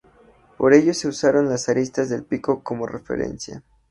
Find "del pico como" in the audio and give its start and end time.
2.09-2.87